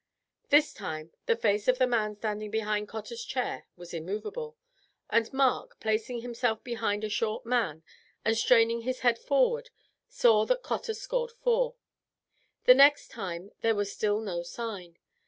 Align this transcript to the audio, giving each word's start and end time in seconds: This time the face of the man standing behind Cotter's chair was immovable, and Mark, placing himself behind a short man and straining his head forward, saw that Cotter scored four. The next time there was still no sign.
This 0.49 0.73
time 0.73 1.11
the 1.27 1.35
face 1.35 1.67
of 1.67 1.77
the 1.77 1.85
man 1.85 2.15
standing 2.15 2.49
behind 2.49 2.87
Cotter's 2.87 3.23
chair 3.23 3.67
was 3.77 3.93
immovable, 3.93 4.57
and 5.11 5.31
Mark, 5.31 5.79
placing 5.79 6.21
himself 6.21 6.63
behind 6.63 7.03
a 7.03 7.07
short 7.09 7.45
man 7.45 7.83
and 8.25 8.35
straining 8.35 8.81
his 8.81 9.01
head 9.01 9.19
forward, 9.19 9.69
saw 10.09 10.43
that 10.47 10.63
Cotter 10.63 10.95
scored 10.95 11.33
four. 11.43 11.75
The 12.65 12.73
next 12.73 13.11
time 13.11 13.51
there 13.61 13.75
was 13.75 13.91
still 13.93 14.19
no 14.21 14.41
sign. 14.41 14.97